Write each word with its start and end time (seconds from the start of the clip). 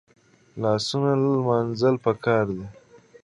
لاسونه 0.61 1.11
لمانځل 1.37 1.95
پکار 2.05 2.45
دي 2.57 2.65